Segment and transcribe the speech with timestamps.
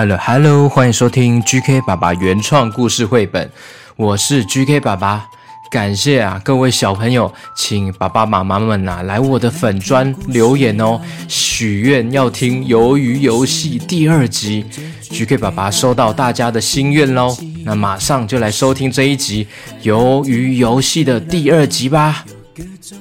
[0.00, 3.50] Hello Hello，欢迎收听 GK 爸爸原创故事绘本，
[3.96, 5.26] 我是 GK 爸爸。
[5.70, 10.98] 感谢啊，各位小朋友，请爸爸妈妈们呐、来我的粉砖留言哦，
[11.28, 14.64] 许愿要听《鱿鱼游戏》第二集。
[15.10, 19.46] GK 爸爸收到大家的心愿喽，那马上就来收听这一集
[19.86, 22.24] 《鱿鱼游戏》的第二集吧。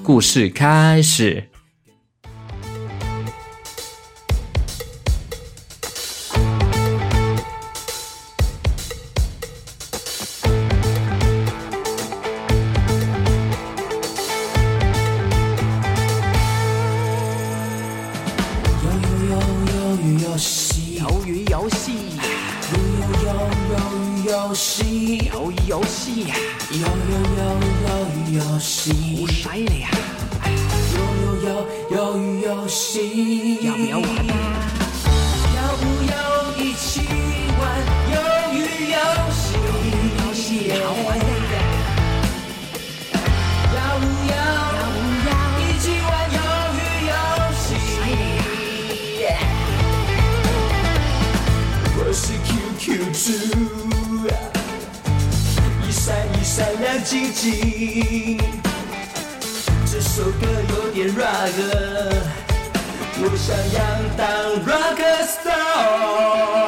[0.03, 1.48] 故事开始。
[53.19, 53.27] QQ 猪，
[55.85, 58.39] 一闪一闪亮晶晶。
[59.85, 61.51] 这首歌有点 rock，
[63.17, 63.77] 我想要
[64.15, 64.25] 当
[64.65, 66.58] rock star。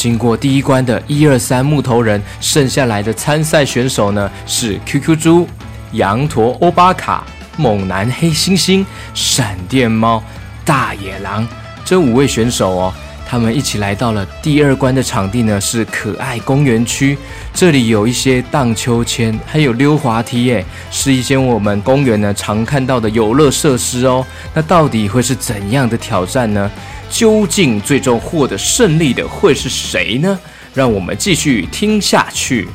[0.00, 5.46] 经过第一关的一二三木头人，剩下来的参赛选手呢是 QQ 猪、
[5.92, 7.22] 羊驼欧巴卡、
[7.58, 10.22] 猛男黑猩猩、闪电猫、
[10.64, 11.46] 大野狼
[11.84, 12.94] 这五位选手哦。
[13.28, 17.18] 他们一起来到了第二关的场地呢，是可爱公园区。
[17.52, 24.24] 这里有一些荡秋千，还有溜滑梯，耶，是一些我们公园呢常看到的游乐设施哦。
[24.54, 26.70] 那到底会是怎样的挑战呢？
[27.10, 30.38] 究竟最终获得胜利的会是谁呢？
[30.72, 32.68] 让我们继续听下去。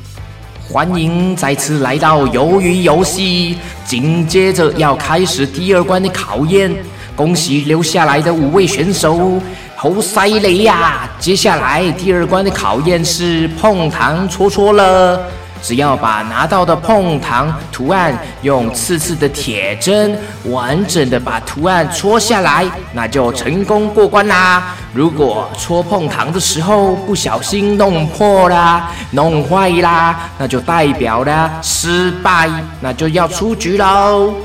[0.67, 6.75] 欢迎再次来到鱿鱼游戏，紧接着要开始第二关的考验。
[7.15, 9.41] 恭喜留下来的五位选手，
[9.75, 11.09] 好犀利呀！
[11.17, 15.23] 接下来第二关的考验是碰糖戳戳乐。
[15.65, 24.75] 只要把拿到的碰糖图案用刺刺的铁针完整的把图案戳下来，那就成功过关啦。
[24.93, 32.47] 如果戳碰糖的时候不小心弄破啦、弄坏啦，那就代表了失败，
[32.79, 34.35] 那就要出局喽。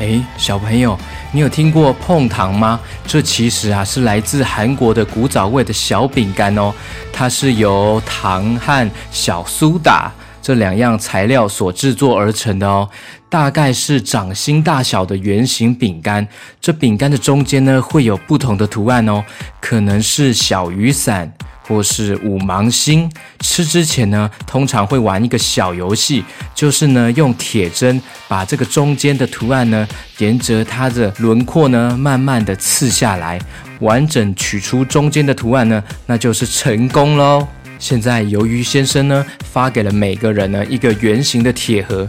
[0.00, 0.98] 哎，小朋友，
[1.30, 2.80] 你有听过碰糖吗？
[3.06, 6.72] 这其实啊是来自韩国的古早味的小饼干哦，
[7.12, 10.10] 它是由糖和小苏打
[10.48, 12.88] 这两样材料所制作而成的哦，
[13.28, 16.26] 大概是掌心大小的圆形饼干。
[16.58, 19.22] 这饼干的中间呢会有不同的图案哦，
[19.60, 21.30] 可能是小雨伞。
[21.66, 23.12] 或是五芒星。
[23.40, 26.24] 吃之前呢，通常会玩一个小游戏，
[26.54, 29.86] 就是呢用铁针把这个中间的图案呢，
[30.16, 33.38] 沿着它的轮廓呢，慢慢的刺下来，
[33.80, 37.46] 完整取出中间的图案呢，那就是成功喽。
[37.78, 42.08] 现在鱿鱼先生呢，发给了每个人呢一个圆形的铁盒。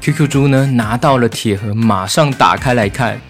[0.00, 3.20] QQ 猪呢拿到了铁盒，马上打开来看。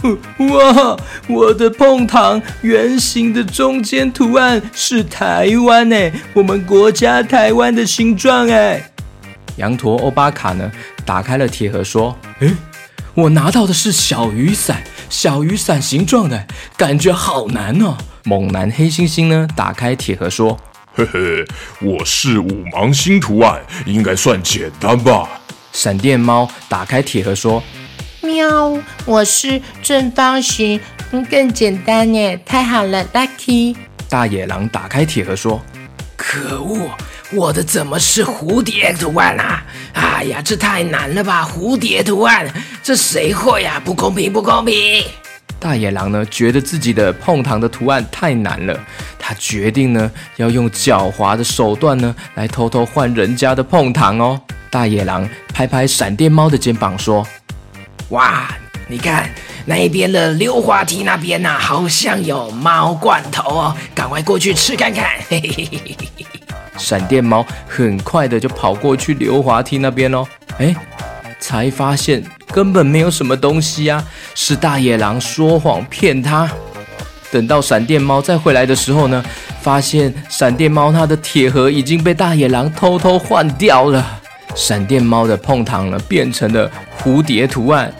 [0.38, 0.96] 哇！
[1.26, 8.90] 我的碰糖圆形的中间图案是台湾哎，我们国家台湾的形状哎。
[9.56, 10.70] 羊驼欧巴卡呢，
[11.04, 12.54] 打开了铁盒说：“诶，
[13.14, 16.46] 我拿到的是小雨伞，小雨伞形状的，
[16.76, 20.58] 感觉好难哦。”猛男黑猩猩呢，打开铁盒说
[20.96, 21.44] 嘿嘿，
[21.82, 25.28] 我是五芒星图案，应该算简单吧
[25.70, 27.62] ？：“闪电猫打开铁盒说，
[28.22, 33.76] 喵，我是正方形嗯，更简单耶，太好了，Lucky。
[34.08, 35.60] 大野狼打开铁盒说
[36.16, 36.88] ：“可恶，
[37.30, 39.66] 我的怎么是蝴蝶图案啊？
[39.92, 41.44] 哎呀，这太难了吧！
[41.44, 42.50] 蝴蝶图案，
[42.82, 45.04] 这谁会呀、不公平，不公平！
[45.58, 48.78] 大野狼呢，觉得自己的碰糖的图案太难了，
[49.28, 54.40] 他决定呢要用狡猾的手段呢来偷偷换人家的碰糖哦。
[54.70, 57.26] 大野狼拍拍闪电猫的肩膀说
[58.10, 58.48] 哇，
[58.86, 59.28] 你看
[59.64, 65.04] 那边的溜滑梯那边呐、好像有猫罐头哦，赶快过去吃看看。
[65.28, 66.26] 嘿嘿嘿嘿嘿嘿
[66.78, 70.24] ：“闪电猫很快的就跑过去溜滑梯那边哦。
[70.60, 70.72] 哎，
[71.40, 74.04] 才发现根本没有什么东西啊，
[74.36, 76.48] 是大野狼说谎骗他。
[77.30, 79.24] 等到闪电猫再回来的时候呢，
[79.60, 84.04] 发现闪电猫它的铁盒已经被大野狼偷偷换掉了。
[84.54, 87.92] 闪电猫的碰糖呢，变成了蝴蝶图案。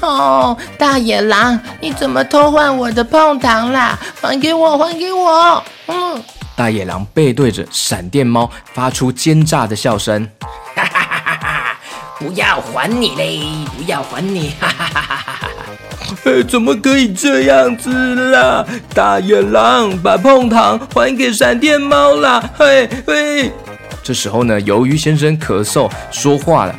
[0.00, 3.98] 哦，大野狼，你怎么偷换我的碰糖啦？
[4.20, 5.62] 还给我，还给我！
[5.86, 6.22] 嗯，
[6.54, 10.28] 大野狼背对着闪电猫，发出奸诈的笑声。
[10.74, 11.78] 哈哈哈哈哈！
[12.18, 13.40] 不要还你嘞，
[13.76, 14.52] 不要还你！
[14.60, 15.27] 哈哈哈哈哈哈！
[16.24, 17.90] 呃，怎么可以这样子
[18.32, 18.64] 啦？
[18.94, 22.42] 大野狼把碰糖还给闪电猫啦！
[22.56, 23.52] 嘿嘿。
[24.02, 26.74] 这时候呢，鱿鱼先生咳嗽说话了。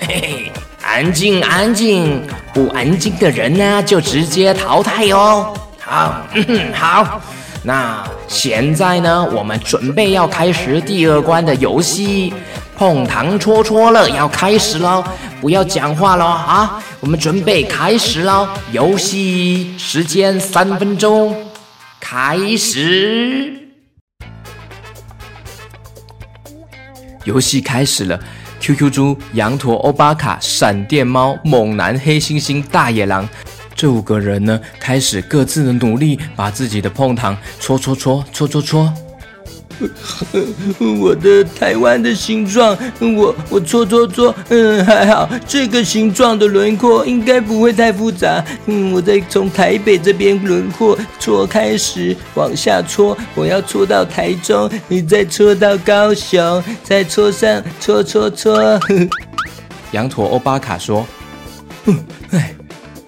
[0.00, 0.52] 嘿嘿，
[0.82, 2.22] 安静安静，
[2.54, 5.54] 不安静的人呢就直接淘汰哦。
[5.78, 7.20] 好，嗯，好，
[7.62, 12.32] 那现在呢，我们准备要开始第二关的游戏，
[12.76, 15.04] 碰糖戳戳乐要开始喽，
[15.40, 16.82] 不要讲话喽啊！
[17.00, 21.36] 我们准备开始喽，游戏时间三分钟，
[22.00, 23.52] 开始。
[27.24, 28.18] 游戏开始了
[28.58, 33.28] ，QQ 猪、羊驼、欧巴卡、闪电猫、猛男、黑猩猩、大野狼，
[33.76, 38.92] 这五个人呢，开始各自的努力，把自己的碰糖戳戳戳戳戳戳。
[41.00, 48.44] 我的台湾的形状，我我搓搓搓，嗯，还好，这个形状的轮廓应该不会太复杂。
[48.66, 58.80] 嗯，我再从台北这边轮廓搓开始往下搓，我要搓到台中，你再搓到高雄，再搓上搓搓搓。
[59.92, 61.06] 羊驼欧巴卡说
[61.84, 62.54] ：“嗯，哎，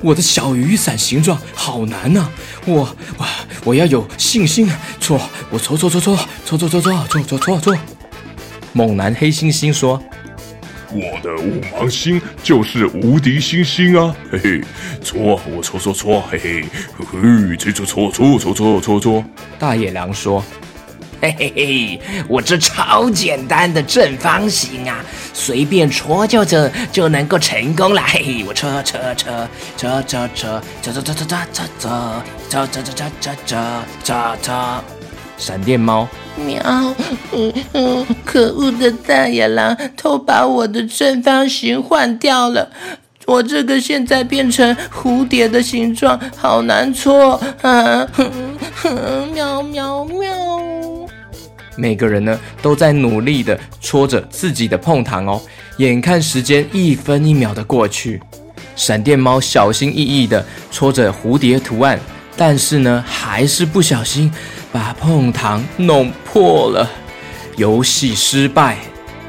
[0.03, 2.29] 我的小雨伞形状好难呐、
[2.67, 2.82] 我
[3.17, 3.26] 哇，
[3.64, 4.78] 我要有信心啊！
[5.00, 5.19] 搓，
[5.50, 7.76] 我搓搓搓搓搓搓搓搓搓搓搓搓。
[8.75, 10.02] 猛男黑猩猩说
[10.90, 14.14] 我的五芒星就是无敌星星啊！
[14.31, 14.61] 嘿嘿，
[15.02, 16.64] 错我错错错，嘿嘿，
[16.99, 17.06] 嘿
[17.49, 19.25] 嘿，搓搓搓搓搓搓搓搓。
[19.58, 20.44] ：“大野狼说，
[21.25, 28.03] 嘿嘿嘿，我这超简单的正方形啊，随便戳就这就能够成功了。
[28.06, 30.29] 嘿嘿，我戳戳戳戳戳戳戳
[30.82, 31.65] 戳戳戳戳
[32.50, 34.85] 戳戳戳戳戳戳戳。
[35.37, 36.06] 闪电猫
[36.37, 36.61] 喵，
[37.32, 42.71] 嗯嗯，可恶的大野狼偷把我的正方形换掉了。
[43.26, 48.07] 我这个现在变成蝴蝶的形状，好难搓啊！
[48.12, 48.31] 哼
[48.76, 50.44] 哼喵喵喵。
[51.76, 55.40] 每个人呢都在努力的戳着自己的碰糖哦。
[55.78, 58.21] 眼看时间一分一秒的过去，
[58.76, 61.99] 闪电猫小心翼翼的戳着蝴蝶图案，
[62.37, 64.33] 但是呢还是不小心
[64.71, 66.88] 把碰糖弄破了，
[67.57, 68.78] 游戏失败。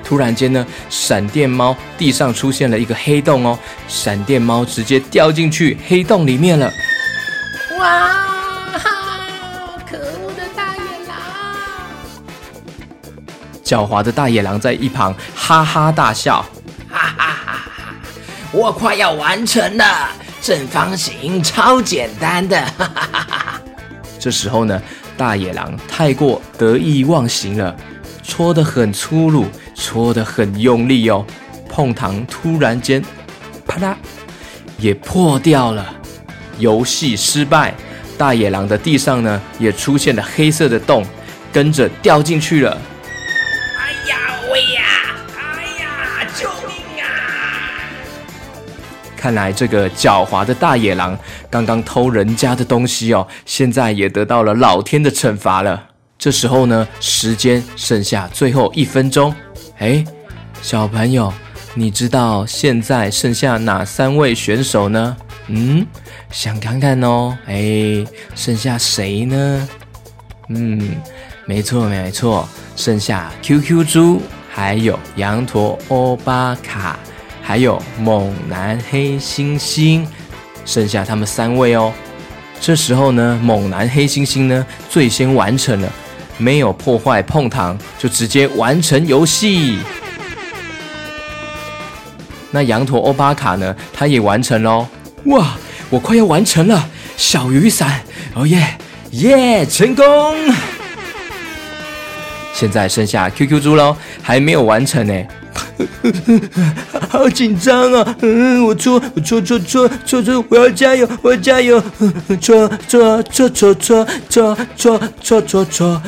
[0.04, 6.72] 突然间呢，闪电猫地上出现了一个黑洞哦，闪电猫直接掉进去黑洞里面了。
[7.80, 8.25] 哇！
[13.66, 16.46] 狡猾的大野狼在一旁哈哈大笑。
[16.88, 17.96] 哈哈哈哈！
[18.52, 23.62] 我快要完成了，正方形超简单的，哈哈哈哈！
[24.20, 24.82] 这时候呢，
[25.18, 27.76] 大野狼太过得意忘形了，
[28.24, 31.26] 戳得很粗鲁，戳得很用力哦。
[31.68, 33.04] 碰糖突然间，
[33.68, 33.98] 啪啦，
[34.78, 35.94] 也破掉了。
[36.58, 37.74] 游戏失败，
[38.18, 41.06] 大野狼的地上呢也出现了黑色的洞，
[41.52, 42.78] 跟着掉进去了。
[49.26, 51.18] 看来这个狡猾的大野狼
[51.50, 55.84] 刚刚偷人家的东西哦，现在也得到了老天的惩罚了。
[56.16, 59.34] 这时候呢，时间剩下最后一分钟。
[59.80, 60.06] 哎，
[60.62, 61.34] 小朋友，
[61.74, 65.18] 你知道现在剩下哪三位选手呢？
[65.48, 65.84] 嗯，
[66.30, 67.36] 想看看哦。
[67.48, 68.06] 哎，
[68.36, 69.70] 剩下谁呢？
[70.50, 70.98] 嗯，
[71.48, 74.22] 没错没错，剩下 QQ 猪，
[74.54, 77.00] 还有羊驼欧巴卡，
[77.48, 80.04] 还有猛男黑猩猩，
[80.66, 81.94] 剩下他们三位哦。
[82.60, 85.92] 这时候呢，猛男黑猩猩呢最先完成了，
[86.40, 89.78] 没有破坏碰糖，就直接完成游戏。
[92.50, 94.88] 那羊驼欧巴卡呢，他也完成喽！
[95.26, 95.56] 哇，
[95.92, 98.02] 我快要完成了，小雨伞，
[98.34, 98.76] 哦耶
[99.12, 100.06] 耶，成功！
[102.54, 105.14] 现在剩下 QQ 猪喽，还没有完成呢。
[107.10, 108.16] 好紧张啊！
[108.22, 111.82] 嗯，我搓，我搓搓搓搓搓，我要加油，我要加油！
[112.42, 116.04] 搓搓搓搓搓搓搓搓搓搓搓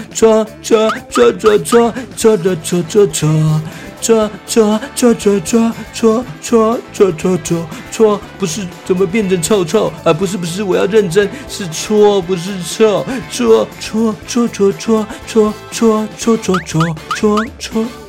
[0.61, 3.61] 搓搓搓搓搓搓搓搓。
[3.99, 10.13] 搓搓搓搓搓搓搓搓搓搓搓，不是怎么变成臭臭啊？
[10.13, 18.06] 不是不是，我要认真，是搓不是臭，搓搓搓搓搓搓搓搓搓搓搓搓。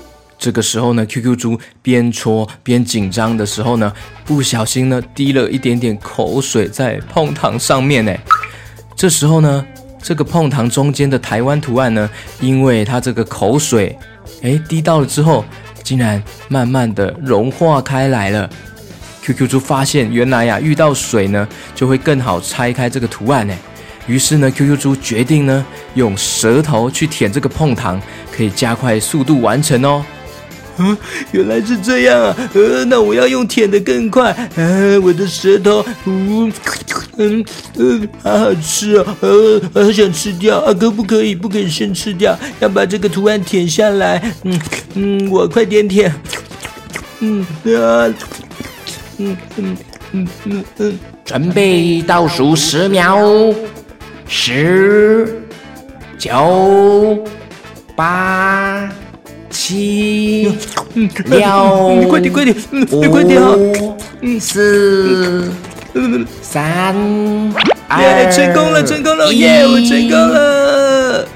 [0.49, 3.93] 这个时候呢，QQ 猪边搓边紧张的时候呢，
[4.25, 8.17] 不小心呢滴了一点点口水在碰糖上面呢。
[8.97, 9.67] 这时候呢，
[10.03, 12.09] 这个碰糖中间的台湾图案呢，
[12.41, 13.95] 因为它这个口水，
[14.41, 15.45] 哎滴到了之后。
[15.85, 18.49] 竟然慢慢的融化开来了。
[19.23, 23.55] QQ 猪发现，原来呀，遇到水呢，就会更好拆开这个图案呢。
[24.07, 25.65] 于是呢，QQ 猪决定呢，
[25.95, 27.99] 用舌头去舔这个碰糖，
[28.31, 30.05] 可以加快速度完成哦。
[30.79, 30.97] 嗯，
[31.33, 32.37] 原来是这样啊！
[32.55, 34.33] 呃，那我要用舔的更快。
[34.57, 36.53] 呃，我的舌头，嗯
[37.17, 37.45] 嗯
[37.79, 40.73] 嗯，好好吃哦，呃，好想吃掉啊！
[40.73, 41.35] 可不可以？
[41.35, 44.33] 不可以先吃掉，要把这个图案舔下来。
[44.45, 44.61] 嗯
[44.95, 46.15] 嗯，我快点舔。
[47.21, 47.45] 嗯
[47.77, 48.07] 啊，
[49.19, 49.77] 嗯嗯
[50.13, 53.19] 嗯嗯嗯，准备倒数十秒，
[54.29, 55.43] 十、
[56.17, 57.19] 九、
[57.97, 58.89] 八。
[59.51, 60.53] 七，
[61.27, 63.41] 六，快点快点，你快点
[64.41, 65.51] 四，
[66.43, 66.95] 三，
[67.89, 71.27] 二，成功了成功了耶，我成功了。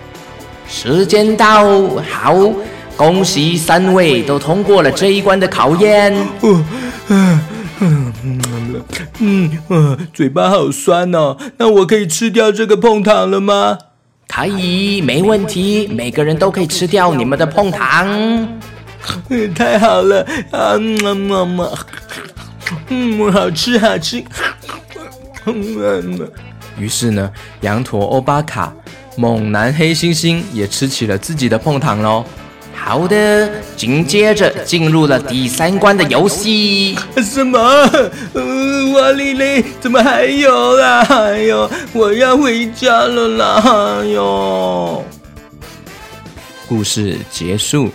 [0.69, 2.35] 时间到，好，
[2.97, 6.15] 恭喜三位都通过了这一关的考验。
[6.43, 6.65] 嗯
[7.09, 7.41] 嗯
[7.81, 8.13] 嗯
[9.69, 13.79] 嗯，嘴巴好酸哦，那我可以吃掉这个碰糖了吗？
[14.35, 18.49] 可以，没问题，每个人都可以吃掉你们的碰糖。
[19.55, 20.79] 太好了啊！
[20.79, 21.79] 么么么，
[22.89, 24.25] 嗯，好吃好吃。
[26.79, 28.73] 于是呢，羊驼欧巴卡、
[29.17, 32.25] 猛男黑猩猩也吃起了自己的碰糖喽。
[32.85, 36.99] 好的，紧接着进入了第三关的游戏。
[37.23, 37.59] 什么？
[38.93, 41.01] 瓦丽丽，怎么还有啦？
[41.09, 44.01] 哎呦，我要回家了啦！
[44.01, 45.03] 哎呦，
[46.69, 47.89] 故事结束。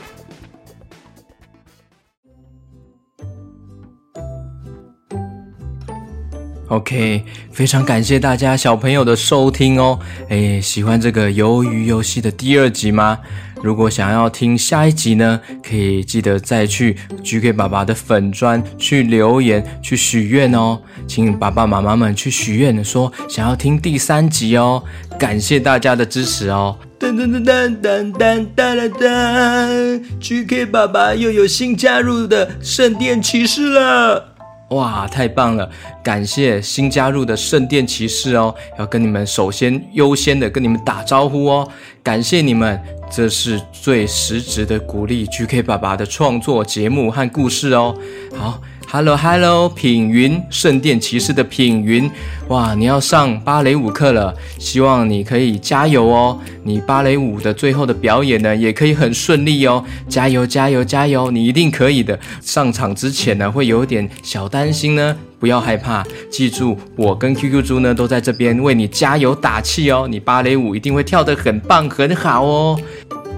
[6.70, 10.00] OK，非常感谢大家小朋友的收听哦。
[10.30, 13.20] 哎，喜欢这个鱿鱼游戏的第二集吗？
[13.64, 24.84] 如果想要听下一集呢，可以记得再去 GK 爸爸的粉砖去留言去许愿哦，请爸爸妈妈们去许愿，说想要听第三集哦。
[25.20, 26.78] 感谢大家的支持哦。
[27.00, 34.37] 噔噔噔噔噔噔噔噔，GK 爸爸又有新加入的圣殿骑士了。
[34.70, 35.70] 哇，太棒了！
[36.04, 41.68] 感谢新加入的圣殿骑士哦，要跟你们首先优先的跟你们打招呼哦，
[42.04, 47.98] 感谢你们，这是最实质的鼓励 GK 爸爸的创作节目和故事哦。
[48.36, 48.62] 好。
[48.90, 52.10] Hello Hello，品云圣殿骑士的品云，
[52.48, 56.40] 哇，你要上芭蕾舞课了，希望你可以加油哦。
[56.64, 59.84] 你芭蕾舞的最后的表演呢，也可以很顺利哦。
[60.08, 62.18] 加油加油加油，你一定可以的。
[62.40, 66.02] 上场之前呢，会有点小担心呢，不要害怕，
[66.32, 70.08] 记住我跟 QQ 猪呢都在这边为你加油打气哦。
[70.10, 72.80] 你芭蕾舞一定会跳得很棒很好哦。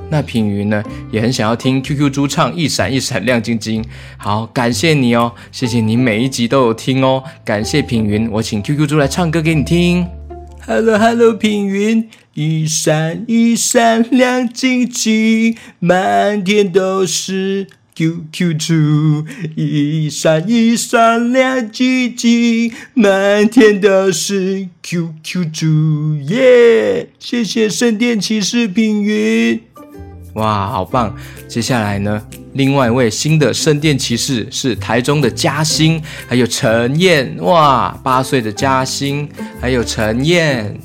[0.09, 3.83] 那品云呢，也很想要听 QQ 猪唱《一闪一闪亮晶晶》。
[4.17, 10.07] 好，感谢你哦，谢谢你每一集都有听哦，感谢品云，我请 QQ 猪来唱歌给你听。
[10.65, 19.25] Hello Hello，品云，一闪一闪亮晶晶，满天都是 QQ 猪。
[19.55, 26.15] 一闪一闪亮晶晶，满天都是 QQ 猪。
[26.27, 29.61] 耶，谢谢圣殿骑士品云。
[30.33, 31.13] 哇，好棒！
[31.47, 32.21] 接下来呢，
[32.53, 37.35] 另外一位新的圣殿骑士是台中的嘉欣，还有陈燕。
[37.39, 39.27] 哇，八岁的嘉欣，
[39.59, 40.79] 还有陈燕，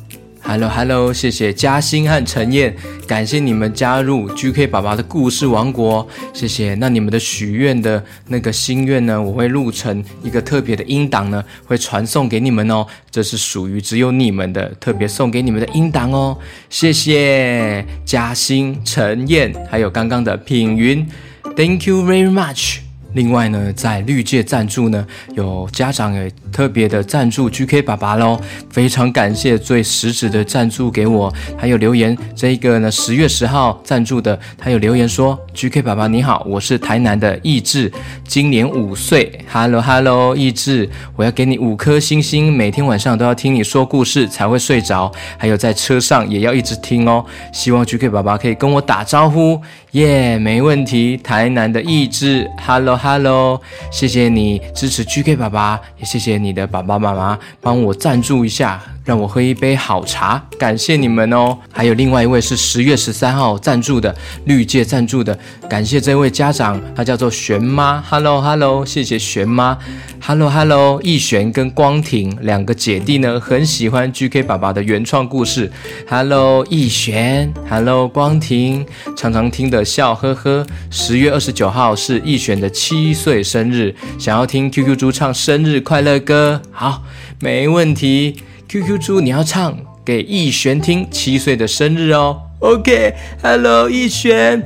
[0.47, 6.75] Hello Hello，谢谢嘉欣和陈燕，感谢你们加入 GK 爸爸的故事王国，谢谢。
[6.75, 12.87] 那你们的许愿的那个心愿呢，我会录成一个特别的音档呢，会传送给你们哦。
[13.11, 16.37] 这是属于只有你们的，特别送给你们的音档哦。
[16.69, 21.09] 谢谢嘉欣、陈燕，还有刚刚的品云
[21.57, 22.84] ，Thank you very much。
[23.15, 25.05] 另外呢，在绿界赞助呢，
[25.35, 28.39] 有家长也特别的赞助 GK 爸爸喽，
[28.71, 37.91] 非常感谢最实质的赞助给我，还有留言这一个呢，十月十号赞助的，他有留言说 GK 爸爸你好，我是台南的意志，
[38.27, 49.61] 今年五岁，Hello Hello 意志，我要给你五颗星星，每天晚上都要听你说故事才会睡着，还有在车上也要一直听哦，希望 GK 爸爸可以跟我打招呼。
[49.93, 51.17] 耶，没问题。
[51.17, 58.83] 台南的意志，Hello Hello，谢谢你支持 GK 爸爸，也谢谢你的爸爸妈妈帮我赞助一下。
[59.05, 61.59] 让我喝一杯好茶，感谢你们哦。
[61.71, 64.15] 还有另外一位是十月十三号赞助的
[64.47, 68.01] 绿界赞助的，感谢这位家长，他叫做玄妈。
[68.01, 69.77] Hello Hello，谢谢玄妈。
[70.21, 75.71] Hello Hello，易璇跟光庭两个姐弟呢，很喜欢 GK 爸爸的原创故事。
[76.09, 80.67] Hello 易璇，Hello 光庭，常常听得笑呵呵。
[80.91, 87.03] 十月二十九号是易璇的七岁生日，想要听 QQ 猪唱生日快乐歌，好，
[87.39, 88.37] 没问题。
[88.69, 92.43] QQ 猪，你要唱给逸璇听七岁的生日哦。
[92.61, 94.63] OK，Hello，逸璇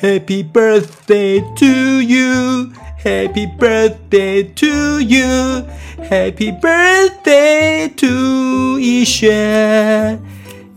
[0.00, 1.66] ，Happy birthday to
[2.02, 10.20] you，Happy birthday to you，Happy birthday to 逸璇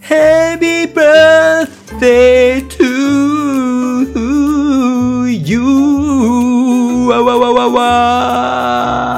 [0.08, 2.84] ，Happy birthday to
[5.28, 9.11] you，哇哇哇哇哇！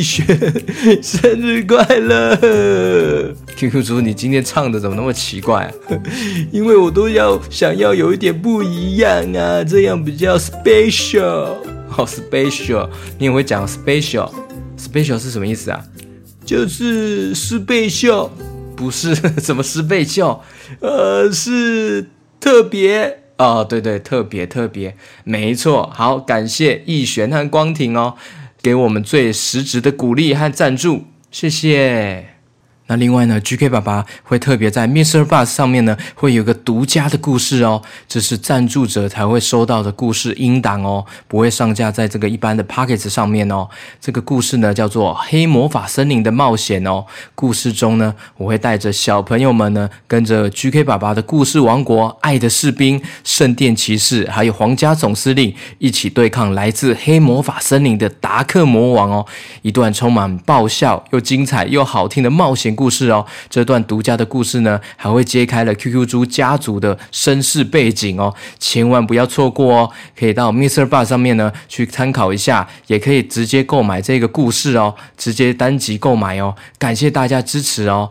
[0.00, 0.24] 逸轩，
[1.04, 5.70] 生日快乐！QQ 猪，你今天唱的怎么那么奇怪？
[6.50, 11.56] 因为我都要想要有一点不一样啊，这样比较 special。
[11.90, 15.84] 好，special，你也会讲 special？special 是什么意思啊？
[16.46, 18.30] 就是十倍秀，
[18.74, 20.40] 不是 什么十倍秀，
[20.80, 22.08] 呃，是
[22.40, 25.92] 特别哦，对对，特别特别，没错。
[25.94, 28.14] 好，感谢逸璇和光庭哦。
[28.62, 32.39] 给我们最实质的鼓励和赞助，谢谢。
[32.90, 35.24] 那另外呢，GK 爸爸会特别在 Mr.
[35.24, 43.68] Bus 上面呢，会有个独家的故事哦，这是赞助者才会收到的故事音档哦，不会上架在这个一般的 Pockets 上面哦。
[44.00, 47.06] 这个故事呢叫做《黑魔法森林的冒险》哦。
[47.36, 59.24] 故事中呢，我会带着小朋友们呢，跟着 GK 爸爸的故事王国、爱的士兵、圣殿骑士，还有皇家总司令一起对抗来自黑魔法森林的达克魔王哦。
[59.62, 62.74] 一段充满爆笑又精彩又好听的冒险。
[62.80, 69.90] 故事哦，这段独家的故事呢，还会揭开了 QQ 猪家族的身世背景哦，千万不要错过哦！
[70.18, 70.88] 可以到 Mr.
[70.88, 76.54] Bar 上面呢去参考一下，也可以直接购买这个故事哦，直接单集购买哦。
[76.78, 78.10] 感谢大家支持哦。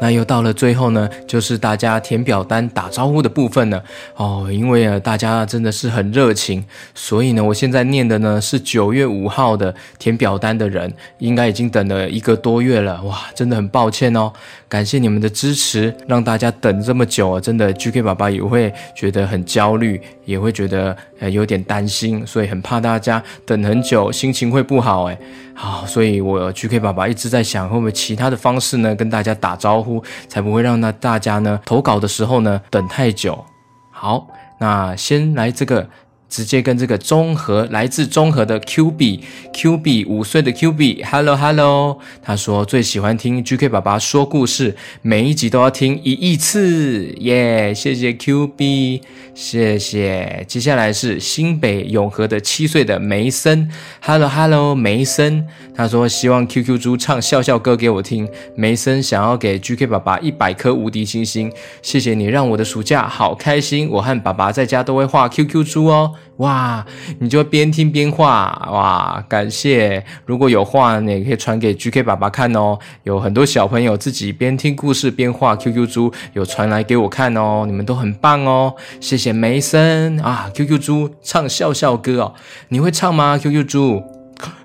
[0.00, 3.82] 那又到了最后呢，就是大家填表单打招呼的部分了
[4.16, 4.48] 哦。
[4.50, 13.02] 因为啊，大家真的是很热情，所以呢，我现在念的呢是九月五号的填表单的人，应该已经等了一个多月了。
[13.02, 14.32] 哇，真的很抱歉哦，
[14.68, 25.18] 感谢你们的支持，让大家等这么久啊，真的 GK 爸爸也会觉得很焦虑，也会觉得呃有点担心，所以很怕大家等很久，心情会不好哎。
[25.54, 33.44] 好，所以我 GK 爸爸一直在想，会不会其他的方式呢，跟大家打招呼，才不会让那大家呢投稿的时候呢等太久。
[33.90, 34.28] 好，
[34.60, 35.88] 那先来这个。
[36.30, 39.20] 直接跟这个中和来自中和的 Q B
[39.52, 47.74] Q B 五岁的 Q B Hello Hello，他说最喜欢听 G K 爸爸说故事，每一集都要听一亿次耶！
[47.74, 49.02] 谢谢 Q B，
[49.34, 50.44] 谢谢。
[50.46, 53.68] 接下来是新北永和的七岁的梅森
[54.00, 58.28] Hello Hello 梅森，他说希望 Q Q 猪唱笑笑歌给我听。
[58.54, 63.88] 梅森想要给 G K 爸爸一百颗无敌星星，谢谢你让我的暑假好开心。
[63.90, 66.14] 我和爸爸在家都会画 Q Q 猪哦。
[66.36, 66.84] 哇，
[67.18, 69.22] 你就边听边画哇！
[69.28, 72.78] 感谢，如果有画，你也可以传给 GK 爸爸看哦。
[73.02, 77.64] 有很多小朋友自己边听故事边画 QQ 猪，有传来给我看哦。
[77.66, 82.34] 你们都很棒哦，谢谢梅森啊！QQ 猪唱笑笑歌哦，
[82.68, 84.19] 你会唱吗？QQ 猪？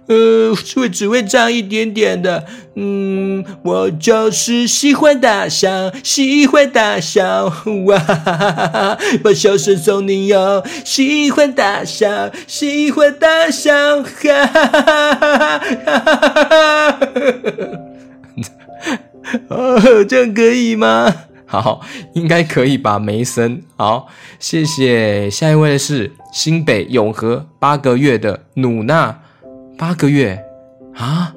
[0.07, 2.45] 呃，会只会唱一点点的。
[2.75, 7.51] 嗯，我就是喜欢大笑，喜欢大笑
[7.85, 7.97] 哇，
[9.23, 10.63] 把笑声送你哟。
[10.83, 14.45] 喜欢大笑，喜欢大笑，哈，
[19.49, 21.13] 哈，这样可以吗？
[21.47, 21.81] 好，
[22.13, 23.63] 应该可以吧，梅森。
[23.77, 24.07] 好，
[24.39, 25.29] 谢谢。
[25.29, 29.21] 下一位是新北永和八个月的努娜。
[29.77, 30.41] 八个月
[30.93, 31.33] 啊，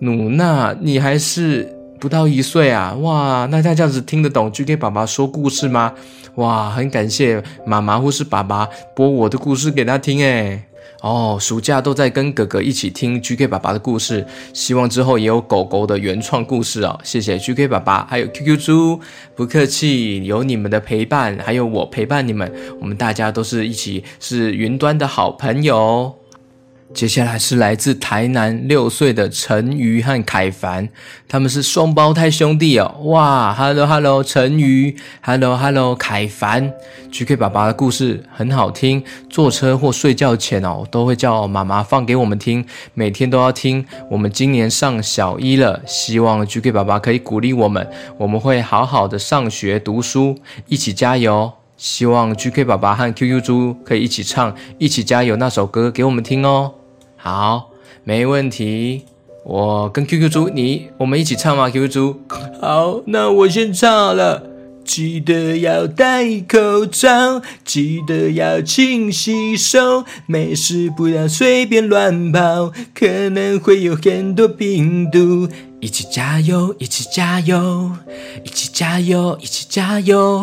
[0.00, 2.94] 努娜，你还是不到一岁啊？
[3.00, 5.94] 哇，那他这样子听得懂 GK 爸爸说故事吗？
[6.34, 10.62] 哇，很感谢妈妈或是爸爸播我的故事给他听诶。
[11.00, 16.98] 哦，暑假都在跟哥哥一起听 GK 爸爸的故事，希望之后也有狗狗的原创故事哦。
[17.02, 19.00] 谢谢 GK 爸爸，还有 QQ 猪，
[19.34, 26.14] 不客气，有你们的陪伴，还有我陪伴你们，我们大家都是一起是云端的好朋友。
[26.94, 30.88] 接下来是来自台南六岁的陈瑜和凯凡，
[31.28, 32.92] 他们是双胞胎兄弟哦。
[33.04, 36.72] 哇，Hello Hello，陈瑜，Hello Hello，凯凡
[37.12, 43.84] ，GK 爸爸的故事很好听，坐车或睡觉前哦，都会叫妈妈放给我们听，每天都要听。
[44.10, 51.52] 我们今年上小一了，希望 GK 爸爸可以鼓励我们，我们会好好的上学读书，一起加油。
[51.76, 56.72] 希望 GK 爸爸和 QQ 猪可以一起唱《一起加油》那首歌给我们听哦。
[57.18, 57.70] 好，
[58.04, 59.04] 没问题。
[59.44, 62.20] 我跟 QQ 猪，你我们一起唱吗？QQ 猪，
[62.60, 64.44] 好，那我先唱了。
[64.84, 75.46] 记得要戴口罩，记得要勤洗手，没事不要随便乱跑，可能会有很多病毒。
[75.80, 77.92] 一起加油，一起加油，
[78.42, 80.36] 一起加油，一起加油，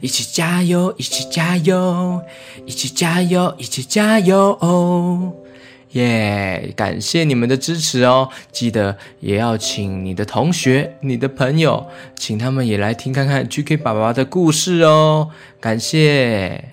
[0.00, 2.22] 一起加油，一起加油，
[2.66, 5.36] 一起加油，一起加油。
[5.96, 6.72] 耶！
[6.76, 15.30] 感谢你们的支持哦，记得也要请你的同学、你的朋友，请他们也来听看看 GK 爸爸的故事哦。
[15.60, 16.64] 感谢。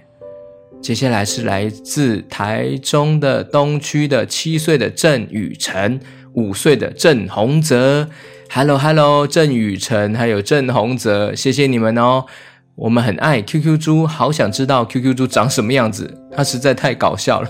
[0.81, 5.97] 接下来是来自台中的东区的七岁的郑雨辰，
[6.33, 8.09] 五岁的郑宏泽。
[8.49, 12.25] Hello Hello，郑雨辰还有郑宏泽，谢谢你们哦。
[12.75, 17.49] 我们很爱 QQ 猪，好想知道 QQ 猪长什么样子，它实在太搞笑了。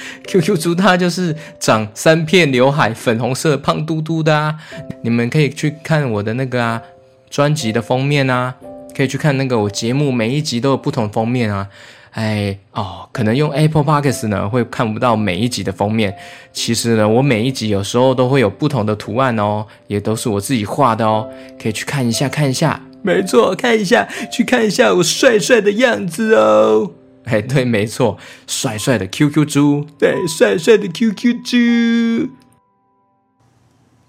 [0.26, 4.54] QQ 猪它就是长三片刘海，粉红色，胖嘟嘟的啊！
[5.02, 6.80] 你们可以去看我的那个啊
[7.30, 8.54] 专辑的封面啊，
[8.96, 11.68] 可以去看那个我节目每一集都有不同封面啊。
[12.12, 16.14] 哎哦，可能用 Apple Podcast 呢会看不到每一集的封面，
[16.52, 21.26] 其实呢我每一集有时候都会有不同的图案哦，也都是我自己画的哦，
[21.58, 22.82] 可以去看一下看一下。
[23.00, 26.92] 没错，看一下，去看一下我帅帅的样子哦。
[27.24, 32.30] 哎，对，没错，帅帅的 QQ 猪，对，帅帅的 QQ 猪。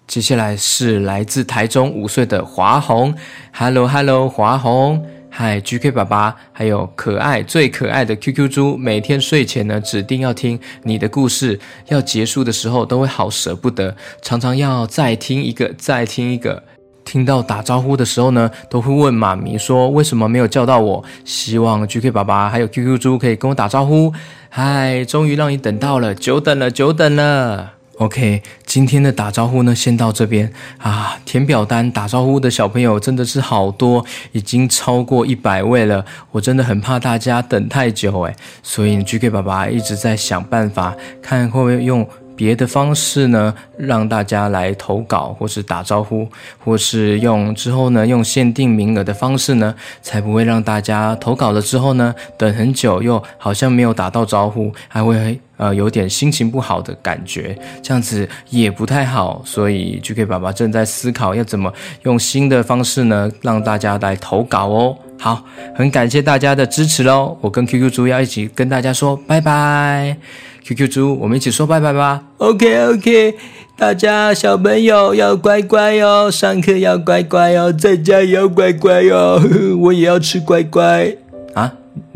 [0.06, 3.15] 接下来是来自台中五岁的华红
[3.54, 16.63] ，Hello Hello，华红，嗨 GK 爸爸，还有可爱最可爱的 QQ 猪，每天睡前呢，指定要听你的故事，要结束的时候都会好舍不得，常常要再听一个，再听一个。
[17.06, 21.04] 听到打招呼的时候呢，都会问妈咪说为什么没有叫到我？
[21.26, 24.13] 希望 GK 爸爸还有 QQ 猪可以跟我打招呼。
[24.50, 27.74] 嗨，终于让你等到了，久等了，久等了。
[28.00, 31.18] OK，今天的打招呼呢，先到这边啊。
[31.26, 36.04] 填表单打招呼的小朋友真的是好多，已经超过一百位了。
[36.32, 42.08] 我真的很怕大家等太久诶，所以 GK 爸爸一直在想办法，看会不会用。
[42.36, 46.28] 别的方式呢，让大家来投稿，或是打招呼，
[46.63, 59.41] 或是用之后呢，用限定名额的方式呢，才不会让大家投稿了之后呢，等很久又好像没有打到招呼，还会呃有点心情不好的感觉，这样子也不太好。
[59.45, 61.71] 所以 GK 爸爸正在思考要怎么
[62.04, 64.97] 用新的方式呢，让大家来投稿哦。
[65.17, 67.38] 好，很感谢大家的支持喽！
[67.39, 70.17] 我跟 QQ 猪要一起跟大家说拜拜。
[70.65, 72.23] QQ 猪，我们一起说拜拜吧。
[72.38, 73.36] OK OK，
[73.78, 79.41] 大家小朋友要乖乖哦，上课要乖乖哦，在家也要乖乖哦。
[79.80, 81.15] 我也要吃乖乖！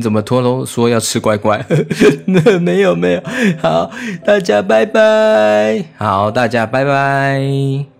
[0.01, 1.65] 怎么脱楼说要吃乖乖？
[2.61, 3.21] 没有没有。
[3.61, 3.91] 好，
[4.25, 5.83] 大家拜拜。
[5.97, 7.96] 好，大家拜拜。